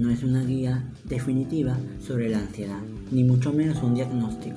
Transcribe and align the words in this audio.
no 0.00 0.10
es 0.10 0.22
una 0.22 0.42
guía 0.42 0.82
definitiva 1.04 1.78
sobre 2.00 2.30
la 2.30 2.38
ansiedad, 2.38 2.80
ni 3.10 3.22
mucho 3.22 3.52
menos 3.52 3.82
un 3.82 3.94
diagnóstico. 3.94 4.56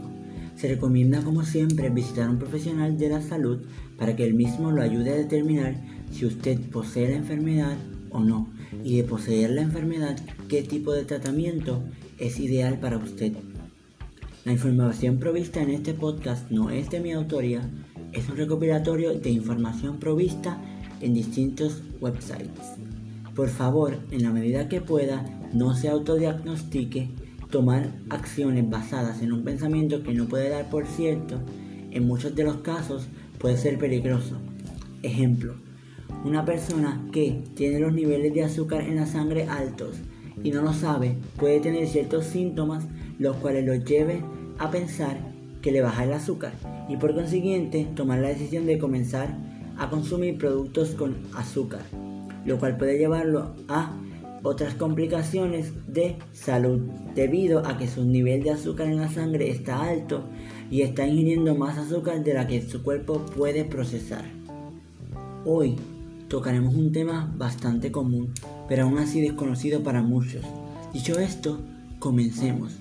Se 0.56 0.70
recomienda 0.70 1.22
como 1.22 1.44
siempre 1.44 1.90
visitar 1.90 2.28
a 2.28 2.32
un 2.32 2.40
profesional 2.40 2.98
de 2.98 3.10
la 3.10 3.22
salud 3.22 3.60
para 3.98 4.16
que 4.16 4.24
él 4.24 4.36
mismo 4.36 4.72
lo 4.72 4.82
ayude 4.82 5.12
a 5.12 5.18
determinar 5.18 5.76
si 6.12 6.26
usted 6.26 6.58
posee 6.72 7.10
la 7.10 7.18
enfermedad 7.18 7.76
o 8.10 8.22
no, 8.22 8.48
y 8.86 8.96
de 8.96 9.04
poseer 9.04 9.50
la 9.50 9.64
enfermedad, 9.64 10.18
qué 10.48 10.64
tipo 10.64 10.94
de 10.94 11.04
tratamiento 11.04 11.84
es 12.20 12.40
ideal 12.40 12.80
para 12.80 12.98
usted. 12.98 13.34
La 14.46 14.54
información 14.54 15.18
provista 15.18 15.62
en 15.62 15.72
este 15.72 15.94
podcast 15.94 16.50
no 16.52 16.70
es 16.70 16.90
de 16.90 17.02
mi 17.02 17.12
autoría, 17.12 17.70
es 18.14 18.30
un 18.30 18.38
recopilatorio 18.38 19.14
de 19.14 19.30
información 19.30 19.98
provista 20.00 20.58
en 21.02 21.14
distintos 21.14 21.82
websites. 22.00 22.93
Por 23.36 23.50
favor, 23.50 23.98
en 24.12 24.24
la 24.24 24.32
medida 24.32 24.70
que 24.70 24.82
pueda, 24.82 25.26
no 25.54 25.76
se 25.76 25.90
autodiagnostique, 25.90 27.10
tomar 27.50 27.92
acciones 28.10 28.70
basadas 28.70 29.22
en 29.22 29.32
un 29.32 29.44
pensamiento 29.44 30.04
que 30.04 30.14
no 30.14 30.26
puede 30.26 30.50
dar 30.50 30.70
por 30.70 30.86
cierto, 30.86 31.40
en 31.92 32.08
muchos 32.08 32.36
de 32.36 32.44
los 32.44 32.58
casos 32.58 33.08
puede 33.40 33.58
ser 33.58 33.78
peligroso. 33.78 34.38
Ejemplo, 35.04 35.56
una 36.24 36.46
persona 36.46 37.06
que 37.12 37.44
tiene 37.56 37.80
los 37.80 37.94
niveles 37.94 38.34
de 38.34 38.44
azúcar 38.44 38.82
en 38.82 38.96
la 38.96 39.06
sangre 39.06 39.48
altos 39.48 39.98
y 40.44 40.52
no 40.52 40.62
lo 40.62 40.74
sabe 40.74 41.18
puede 41.38 41.60
tener 41.60 41.88
ciertos 41.88 42.26
síntomas 42.26 42.86
los 43.20 43.36
cuales 43.38 43.66
lo 43.66 43.76
lleven 43.76 44.26
a 44.58 44.72
pensar 44.72 45.18
que 45.62 45.72
le 45.72 45.82
baja 45.82 46.04
el 46.04 46.14
azúcar 46.14 46.54
y 46.90 46.98
por 46.98 47.14
consiguiente 47.14 47.88
tomar 47.96 48.20
la 48.20 48.30
decisión 48.30 48.66
de 48.66 48.80
comenzar 48.80 49.38
a 49.78 49.90
consumir 49.90 50.38
productos 50.38 50.92
con 50.92 51.18
azúcar, 51.36 51.82
lo 52.46 52.60
cual 52.60 52.78
puede 52.78 52.98
llevarlo 52.98 53.56
a 53.68 53.94
otras 54.44 54.76
complicaciones 54.76 55.72
de 55.88 56.18
salud 56.34 56.82
debido 57.16 57.66
a 57.66 57.78
que 57.78 57.88
su 57.88 58.04
nivel 58.04 58.44
de 58.44 58.52
azúcar 58.52 58.88
en 58.88 58.98
la 58.98 59.10
sangre 59.10 59.50
está 59.50 59.82
alto 59.82 60.26
y 60.70 60.82
está 60.82 61.08
ingiriendo 61.08 61.56
más 61.56 61.78
azúcar 61.78 62.24
de 62.24 62.34
la 62.34 62.46
que 62.46 62.62
su 62.62 62.84
cuerpo 62.84 63.26
puede 63.26 63.64
procesar. 63.64 64.26
Hoy 65.46 65.76
tocaremos 66.28 66.76
un 66.76 66.92
tema 66.92 67.34
bastante 67.38 67.92
común, 67.92 68.34
pero 68.68 68.84
aún 68.84 68.98
así 68.98 69.22
desconocido 69.22 69.84
para 69.84 70.02
muchos. 70.02 70.44
Dicho 70.94 71.20
esto, 71.20 71.60
comencemos. 72.00 72.74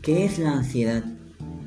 ¿Qué 0.00 0.24
es 0.24 0.38
la 0.38 0.52
ansiedad? 0.52 1.04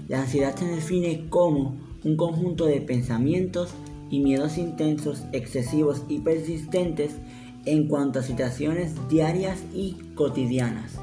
La 0.08 0.22
ansiedad 0.22 0.56
se 0.56 0.66
define 0.66 1.28
como 1.30 1.78
un 2.04 2.18
conjunto 2.18 2.66
de 2.66 2.82
pensamientos 2.82 3.74
y 4.10 4.20
miedos 4.20 4.58
intensos, 4.58 5.24
excesivos 5.32 6.04
y 6.08 6.20
persistentes 6.20 7.16
en 7.66 7.88
cuanto 7.88 8.20
a 8.20 8.24
situaciones 8.24 8.94
diarias 9.10 9.64
y 9.74 9.98
cotidianas. 10.16 11.00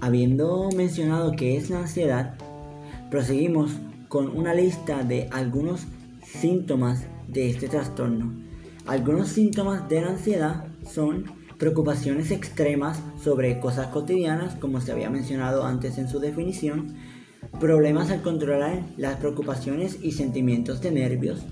Habiendo 0.00 0.68
mencionado 0.76 1.32
qué 1.32 1.56
es 1.56 1.70
la 1.70 1.80
ansiedad, 1.80 2.34
proseguimos 3.10 3.72
con 4.08 4.36
una 4.36 4.54
lista 4.54 5.04
de 5.04 5.28
algunos 5.30 5.86
síntomas 6.22 7.04
de 7.28 7.50
este 7.50 7.68
trastorno. 7.68 8.32
Algunos 8.86 9.28
síntomas 9.28 9.88
de 9.88 10.00
la 10.00 10.08
ansiedad 10.08 10.64
son 10.90 11.24
preocupaciones 11.58 12.30
extremas 12.30 13.02
sobre 13.22 13.60
cosas 13.60 13.88
cotidianas, 13.88 14.54
como 14.54 14.80
se 14.80 14.92
había 14.92 15.10
mencionado 15.10 15.64
antes 15.64 15.98
en 15.98 16.08
su 16.08 16.18
definición, 16.18 16.94
problemas 17.60 18.10
al 18.10 18.22
controlar 18.22 18.82
las 18.96 19.16
preocupaciones 19.16 19.98
y 20.02 20.12
sentimientos 20.12 20.80
de 20.80 20.90
nervios, 20.92 21.44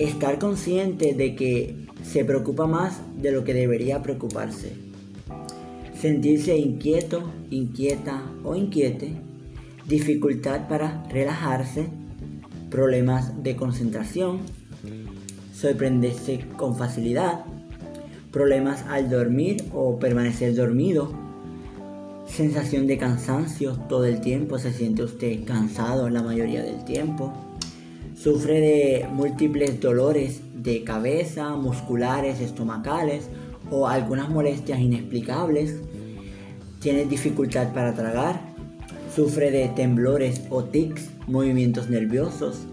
estar 0.00 0.38
consciente 0.38 1.12
de 1.12 1.36
que 1.36 1.76
se 2.02 2.24
preocupa 2.24 2.66
más 2.66 3.00
de 3.20 3.32
lo 3.32 3.44
que 3.44 3.52
debería 3.52 4.02
preocuparse, 4.02 4.72
sentirse 6.00 6.56
inquieto, 6.56 7.30
inquieta 7.50 8.22
o 8.42 8.56
inquiete, 8.56 9.12
dificultad 9.86 10.68
para 10.68 11.04
relajarse, 11.10 11.88
problemas 12.70 13.42
de 13.42 13.56
concentración, 13.56 14.40
sorprenderse 15.52 16.46
con 16.56 16.76
facilidad, 16.76 17.44
problemas 18.32 18.82
al 18.88 19.10
dormir 19.10 19.64
o 19.74 19.98
permanecer 19.98 20.54
dormido, 20.54 21.12
sensación 22.26 22.86
de 22.86 22.96
cansancio 22.96 23.72
todo 23.86 24.06
el 24.06 24.22
tiempo, 24.22 24.58
se 24.58 24.72
siente 24.72 25.02
usted 25.02 25.44
cansado 25.44 26.08
la 26.08 26.22
mayoría 26.22 26.62
del 26.62 26.86
tiempo, 26.86 27.34
sufre 28.22 28.60
de 28.60 29.06
múltiples 29.10 29.80
dolores 29.80 30.42
de 30.54 30.84
cabeza, 30.84 31.56
musculares, 31.56 32.40
estomacales 32.40 33.30
o 33.70 33.86
algunas 33.86 34.28
molestias 34.28 34.78
inexplicables, 34.78 35.76
tiene 36.80 37.06
dificultad 37.06 37.72
para 37.72 37.94
tragar, 37.94 38.40
sufre 39.14 39.50
de 39.50 39.68
temblores 39.68 40.42
o 40.50 40.64
tics, 40.64 41.08
movimientos 41.28 41.88
nerviosos, 41.88 42.66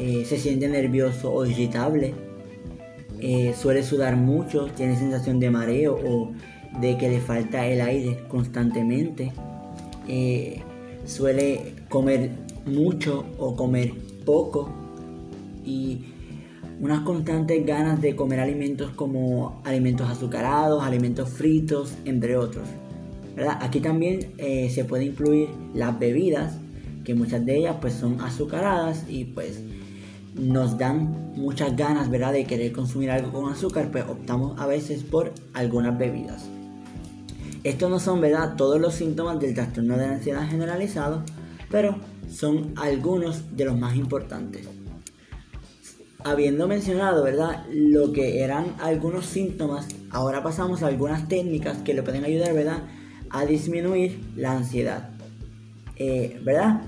eh, 0.00 0.24
se 0.28 0.38
siente 0.38 0.68
nervioso 0.68 1.32
o 1.32 1.46
irritable, 1.46 2.14
eh, 3.20 3.54
suele 3.56 3.84
sudar 3.84 4.16
mucho, 4.16 4.66
tiene 4.76 4.96
sensación 4.96 5.38
de 5.38 5.50
mareo 5.50 5.94
o 5.94 6.32
de 6.80 6.98
que 6.98 7.08
le 7.08 7.20
falta 7.20 7.66
el 7.68 7.80
aire 7.80 8.18
constantemente, 8.26 9.32
eh, 10.08 10.60
suele 11.04 11.74
comer 11.88 12.30
mucho 12.66 13.24
o 13.38 13.54
comer 13.54 14.11
poco 14.24 14.70
y 15.64 16.06
unas 16.80 17.00
constantes 17.00 17.64
ganas 17.64 18.00
de 18.00 18.16
comer 18.16 18.40
alimentos 18.40 18.90
como 18.90 19.62
alimentos 19.64 20.10
azucarados, 20.10 20.82
alimentos 20.82 21.28
fritos, 21.28 21.94
entre 22.04 22.36
otros. 22.36 22.66
Aquí 23.60 23.80
también 23.80 24.32
eh, 24.38 24.68
se 24.70 24.84
puede 24.84 25.04
incluir 25.04 25.48
las 25.74 25.98
bebidas, 25.98 26.58
que 27.04 27.14
muchas 27.14 27.46
de 27.46 27.58
ellas 27.58 27.76
pues 27.80 27.94
son 27.94 28.20
azucaradas 28.20 29.04
y 29.08 29.24
pues 29.24 29.60
nos 30.34 30.78
dan 30.78 31.32
muchas 31.36 31.76
ganas 31.76 32.10
¿verdad? 32.10 32.32
de 32.32 32.44
querer 32.44 32.72
consumir 32.72 33.10
algo 33.10 33.32
con 33.32 33.50
azúcar, 33.50 33.90
pues 33.90 34.04
optamos 34.08 34.58
a 34.60 34.66
veces 34.66 35.02
por 35.02 35.32
algunas 35.54 35.96
bebidas. 35.98 36.48
Estos 37.64 37.90
no 37.90 38.00
son 38.00 38.20
¿verdad? 38.20 38.56
todos 38.56 38.80
los 38.80 38.94
síntomas 38.94 39.38
del 39.38 39.54
trastorno 39.54 39.96
de 39.96 40.06
la 40.06 40.14
ansiedad 40.14 40.48
generalizado, 40.48 41.22
pero 41.70 41.96
son 42.32 42.72
algunos 42.76 43.56
de 43.56 43.64
los 43.64 43.78
más 43.78 43.94
importantes. 43.94 44.66
Habiendo 46.24 46.68
mencionado, 46.68 47.24
¿verdad? 47.24 47.66
Lo 47.70 48.12
que 48.12 48.42
eran 48.42 48.74
algunos 48.80 49.26
síntomas, 49.26 49.88
ahora 50.10 50.42
pasamos 50.42 50.82
a 50.82 50.86
algunas 50.86 51.28
técnicas 51.28 51.78
que 51.78 51.94
le 51.94 52.02
pueden 52.02 52.24
ayudar, 52.24 52.54
¿verdad? 52.54 52.84
A 53.30 53.44
disminuir 53.44 54.20
la 54.36 54.52
ansiedad. 54.52 55.10
Eh, 55.96 56.40
¿Verdad? 56.44 56.80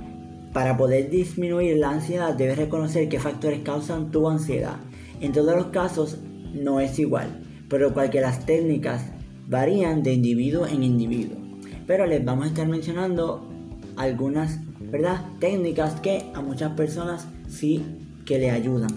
Para 0.53 0.77
poder 0.77 1.10
disminuir 1.10 1.77
la 1.78 1.91
ansiedad 1.91 2.34
debes 2.34 2.56
reconocer 2.56 3.09
qué 3.09 3.19
factores 3.19 3.60
causan 3.62 4.10
tu 4.10 4.28
ansiedad. 4.28 4.77
En 5.21 5.33
todos 5.33 5.56
los 5.56 5.66
casos 5.66 6.19
no 6.54 6.81
es 6.81 6.99
igual, 6.99 7.43
pero 7.69 7.93
cualquier 7.93 8.22
las 8.22 8.47
técnicas 8.47 9.04
varían 9.49 10.03
de 10.03 10.12
individuo 10.12 10.66
en 10.66 10.84
individuo. 10.84 11.38
Pero 11.87 12.06
les 12.06 12.25
vamos 12.25 12.47
a 12.47 12.49
estar 12.49 12.69
mencionando 12.69 13.49
algunas 13.97 14.59
¿verdad? 14.81 15.25
técnicas 15.41 16.01
que 16.01 16.31
a 16.35 16.41
muchas 16.41 16.73
personas 16.73 17.27
sí 17.49 17.83
que 18.25 18.39
le 18.39 18.51
ayudan. 18.51 18.91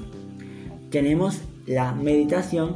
Tenemos 0.90 1.40
la 1.66 1.94
meditación 1.94 2.74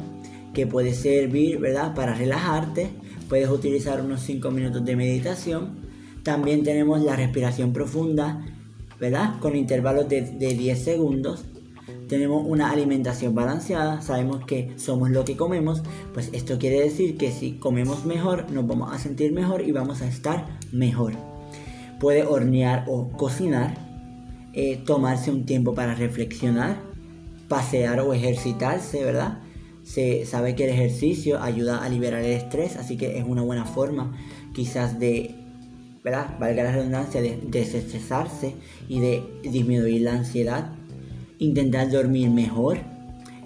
que 0.53 0.67
puede 0.67 0.93
servir 0.93 1.59
¿verdad? 1.59 1.93
para 1.95 2.13
relajarte. 2.13 2.89
Puedes 3.29 3.49
utilizar 3.49 4.01
unos 4.01 4.21
5 4.21 4.51
minutos 4.51 4.83
de 4.83 4.95
meditación. 4.95 5.79
También 6.23 6.63
tenemos 6.63 7.01
la 7.01 7.15
respiración 7.15 7.73
profunda, 7.73 8.45
¿verdad? 8.99 9.39
Con 9.39 9.55
intervalos 9.55 10.09
de, 10.09 10.21
de 10.21 10.53
10 10.53 10.83
segundos 10.83 11.45
tenemos 12.11 12.43
una 12.45 12.71
alimentación 12.71 13.33
balanceada, 13.33 14.01
sabemos 14.01 14.43
que 14.45 14.73
somos 14.77 15.11
lo 15.11 15.23
que 15.23 15.37
comemos, 15.37 15.81
pues 16.13 16.29
esto 16.33 16.59
quiere 16.59 16.81
decir 16.81 17.15
que 17.15 17.31
si 17.31 17.53
comemos 17.53 18.03
mejor 18.03 18.51
nos 18.51 18.67
vamos 18.67 18.93
a 18.93 18.99
sentir 18.99 19.31
mejor 19.31 19.61
y 19.61 19.71
vamos 19.71 20.01
a 20.01 20.09
estar 20.09 20.45
mejor. 20.73 21.30
Puede 22.01 22.23
hornear 22.23 22.83
o 22.87 23.09
cocinar, 23.09 23.75
eh, 24.53 24.81
tomarse 24.85 25.31
un 25.31 25.45
tiempo 25.45 25.73
para 25.73 25.95
reflexionar, 25.95 26.81
pasear 27.47 28.01
o 28.01 28.13
ejercitarse, 28.13 29.05
¿verdad? 29.05 29.39
Se 29.83 30.25
sabe 30.25 30.55
que 30.55 30.65
el 30.65 30.71
ejercicio 30.71 31.41
ayuda 31.41 31.83
a 31.83 31.87
liberar 31.87 32.21
el 32.21 32.31
estrés, 32.31 32.75
así 32.75 32.97
que 32.97 33.17
es 33.17 33.23
una 33.25 33.43
buena 33.43 33.63
forma 33.63 34.17
quizás 34.53 34.99
de, 34.99 35.35
¿verdad? 36.03 36.37
Valga 36.39 36.63
la 36.63 36.73
redundancia, 36.73 37.21
de 37.21 37.39
desestresarse 37.47 38.55
y 38.89 38.99
de 38.99 39.23
disminuir 39.43 40.01
la 40.01 40.13
ansiedad 40.13 40.73
intentar 41.41 41.89
dormir 41.89 42.29
mejor. 42.29 42.77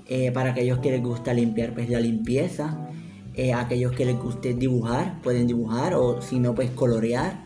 Eh, 0.07 0.31
para 0.31 0.51
aquellos 0.51 0.79
que 0.79 0.91
les 0.91 1.01
gusta 1.01 1.33
limpiar, 1.33 1.73
pues 1.73 1.89
la 1.89 1.99
limpieza. 1.99 2.89
Eh, 3.33 3.53
aquellos 3.53 3.93
que 3.93 4.05
les 4.05 4.17
guste 4.17 4.53
dibujar, 4.53 5.21
pueden 5.21 5.47
dibujar 5.47 5.95
o 5.95 6.21
si 6.21 6.39
no, 6.39 6.53
pues 6.53 6.69
colorear. 6.71 7.44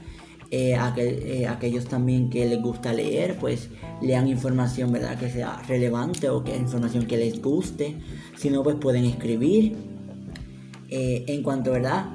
Eh, 0.51 0.75
aquellos 0.75 1.85
también 1.85 2.29
que 2.29 2.47
les 2.47 2.59
gusta 2.61 2.91
leer, 2.91 3.37
pues 3.39 3.69
lean 4.01 4.27
información 4.27 4.91
¿verdad? 4.91 5.19
que 5.19 5.29
sea 5.29 5.61
relevante 5.67 6.29
o 6.29 6.43
que 6.43 6.55
información 6.55 7.05
que 7.05 7.17
les 7.17 7.41
guste. 7.41 7.97
Si 8.37 8.49
no, 8.49 8.63
pues 8.63 8.75
pueden 8.77 9.05
escribir. 9.05 9.75
en 10.89 11.43
cuanto 11.43 11.71
¿verdad? 11.71 12.05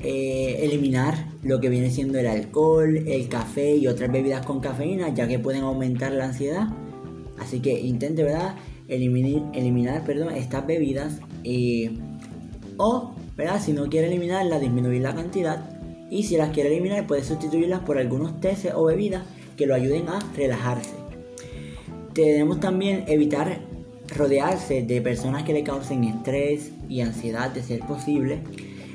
eh, 0.00 0.58
eliminar 0.62 1.14
lo 1.42 1.60
que 1.60 1.68
viene 1.68 1.90
siendo 1.90 2.18
el 2.18 2.26
alcohol, 2.26 2.96
el 2.96 3.28
café 3.28 3.76
y 3.76 3.86
otras 3.86 4.12
bebidas 4.12 4.44
con 4.44 4.60
cafeína, 4.60 5.08
ya 5.14 5.26
que 5.26 5.38
pueden 5.38 5.62
aumentar 5.62 6.12
la 6.12 6.26
ansiedad. 6.26 6.68
Así 7.38 7.60
que 7.60 7.80
intente, 7.80 8.22
¿verdad? 8.22 8.56
Eliminar, 8.88 9.50
eliminar 9.54 10.04
perdón, 10.04 10.34
estas 10.34 10.66
bebidas. 10.66 11.20
o, 12.76 13.14
¿verdad? 13.36 13.60
Si 13.60 13.72
no 13.72 13.88
quiere 13.88 14.08
eliminarlas, 14.08 14.60
disminuir 14.60 15.02
la 15.02 15.14
cantidad. 15.14 15.75
Y 16.10 16.24
si 16.24 16.36
las 16.36 16.50
quiere 16.50 16.70
eliminar, 16.70 17.06
puede 17.06 17.24
sustituirlas 17.24 17.80
por 17.80 17.98
algunos 17.98 18.40
teces 18.40 18.72
o 18.74 18.84
bebidas 18.84 19.24
que 19.56 19.66
lo 19.66 19.74
ayuden 19.74 20.08
a 20.08 20.20
relajarse. 20.36 20.94
Tenemos 22.12 22.60
también 22.60 23.04
evitar 23.08 23.60
rodearse 24.14 24.82
de 24.82 25.00
personas 25.00 25.42
que 25.42 25.52
le 25.52 25.62
causen 25.62 26.04
estrés 26.04 26.70
y 26.88 27.00
ansiedad 27.00 27.50
de 27.50 27.62
ser 27.62 27.80
posible. 27.80 28.40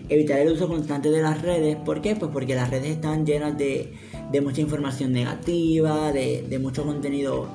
Evitar 0.09 0.39
el 0.39 0.51
uso 0.51 0.67
constante 0.67 1.09
de 1.09 1.21
las 1.21 1.41
redes. 1.41 1.77
¿Por 1.77 2.01
qué? 2.01 2.15
Pues 2.15 2.31
porque 2.31 2.55
las 2.55 2.69
redes 2.69 2.91
están 2.91 3.25
llenas 3.25 3.57
de, 3.57 3.93
mucha 4.41 4.61
información 4.61 5.13
negativa, 5.13 6.11
de, 6.11 6.59
mucho 6.61 6.83
contenido 6.83 7.47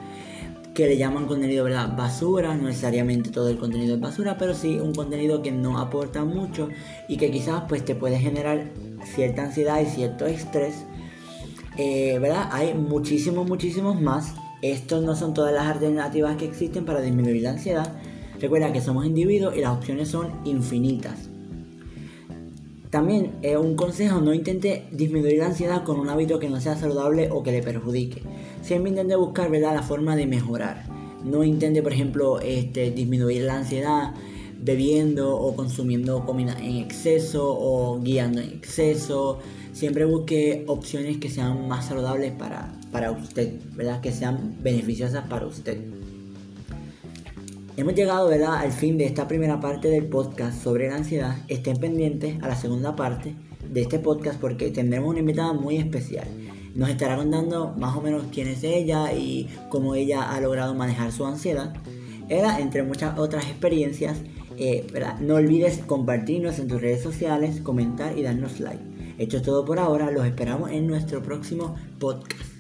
que 0.75 0.87
le 0.87 0.99
llaman 0.99 1.27
contenido 1.27 1.65
¿verdad? 1.65 1.97
basura, 1.97 2.55
no 2.55 2.65
necesariamente 2.65 3.31
todo 3.31 3.49
el 3.49 3.57
contenido 3.57 3.95
es 3.95 4.01
basura, 4.01 4.37
pero 4.39 4.53
sí 4.53 4.79
un 4.79 4.95
contenido 4.95 5.41
que 5.41 5.51
no 5.51 5.79
aporta 5.79 6.23
mucho 6.25 6.69
y 7.09 7.17
que 7.17 7.31
quizás 7.31 7.63
pues 7.67 7.83
te 7.83 7.95
puede 7.95 8.19
generar 8.19 8.67
cierta 9.15 9.45
ansiedad 9.45 9.81
y 9.81 9.87
cierto 9.87 10.27
estrés. 10.27 10.85
Eh, 11.79 12.19
¿Verdad? 12.21 12.49
Hay 12.53 12.75
muchísimos, 12.75 13.47
muchísimos 13.49 14.01
más 14.01 14.35
estos 14.63 15.05
no 15.05 15.15
son 15.15 15.35
todas 15.35 15.53
las 15.53 15.67
alternativas 15.67 16.37
que 16.37 16.47
existen 16.47 16.85
para 16.85 17.01
disminuir 17.01 17.43
la 17.43 17.51
ansiedad. 17.51 17.93
Recuerda 18.41 18.73
que 18.73 18.81
somos 18.81 19.07
individuos 19.07 19.57
y 19.57 19.61
las 19.61 19.77
opciones 19.77 20.09
son 20.09 20.29
infinitas. 20.45 21.29
También 22.91 23.33
eh, 23.43 23.57
un 23.57 23.77
consejo, 23.77 24.21
no 24.21 24.33
intente 24.33 24.87
disminuir 24.91 25.39
la 25.39 25.47
ansiedad 25.47 25.85
con 25.85 26.01
un 26.01 26.09
hábito 26.09 26.39
que 26.39 26.49
no 26.49 26.61
sea 26.61 26.77
saludable 26.77 27.31
o 27.31 27.43
que 27.43 27.53
le 27.53 27.63
perjudique. 27.63 28.23
Siempre 28.63 28.91
intente 28.91 29.17
buscar 29.17 29.51
¿verdad? 29.51 29.75
la 29.75 29.83
forma 29.83 30.17
de 30.17 30.27
mejorar. 30.27 30.85
No 31.23 31.45
intente, 31.45 31.83
por 31.83 31.93
ejemplo, 31.93 32.41
este, 32.41 32.91
disminuir 32.93 33.43
la 33.43 33.57
ansiedad 33.57 34.15
bebiendo 34.59 35.37
o 35.37 35.55
consumiendo 35.55 36.25
comida 36.25 36.57
en 36.59 36.77
exceso 36.77 37.45
o 37.47 38.01
guiando 38.01 38.41
en 38.41 38.51
exceso. 38.51 39.39
Siempre 39.73 40.05
busque 40.05 40.65
opciones 40.67 41.19
que 41.19 41.29
sean 41.29 41.69
más 41.69 41.87
saludables 41.87 42.33
para, 42.33 42.73
para 42.93 43.11
usted, 43.11 43.55
¿verdad? 43.75 44.01
Que 44.01 44.13
sean 44.13 44.57
beneficiosas 44.63 45.27
para 45.29 45.47
usted. 45.47 45.79
Hemos 47.77 47.95
llegado 47.95 48.29
¿verdad? 48.29 48.55
al 48.55 48.73
fin 48.73 48.97
de 48.97 49.05
esta 49.05 49.29
primera 49.29 49.61
parte 49.61 49.89
del 49.89 50.07
podcast 50.07 50.63
sobre 50.63 50.89
la 50.89 50.97
ansiedad. 50.97 51.37
Estén 51.49 51.77
pendientes 51.77 52.43
a 52.43 52.49
la 52.49 52.57
segunda 52.57 52.97
parte 52.97 53.35
de 53.71 53.83
este 53.83 53.99
podcast 53.99 54.41
porque 54.41 54.71
tendremos 54.71 55.11
una 55.11 55.21
invitada 55.21 55.53
muy 55.53 55.77
especial. 55.77 56.27
Nos 56.75 56.89
estará 56.89 57.17
contando 57.17 57.75
más 57.77 57.95
o 57.95 58.01
menos 58.01 58.25
quién 58.33 58.49
es 58.49 58.65
ella 58.65 59.13
y 59.13 59.49
cómo 59.69 59.95
ella 59.95 60.31
ha 60.31 60.41
logrado 60.41 60.75
manejar 60.75 61.13
su 61.13 61.27
ansiedad. 61.27 61.75
Era 62.31 62.61
entre 62.61 62.83
muchas 62.83 63.19
otras 63.19 63.45
experiencias. 63.45 64.19
Eh, 64.59 64.87
no 65.21 65.35
olvides 65.35 65.79
compartirnos 65.87 66.59
en 66.59 66.69
tus 66.69 66.81
redes 66.81 67.03
sociales, 67.03 67.61
comentar 67.61 68.17
y 68.19 68.23
darnos 68.23 68.61
like. 68.61 68.83
Hecho 69.19 69.43
todo 69.43 69.65
por 69.65 69.79
ahora, 69.79 70.11
los 70.11 70.27
esperamos 70.27 70.71
en 70.71 70.87
nuestro 70.87 71.23
próximo 71.23 71.75
podcast. 71.99 72.56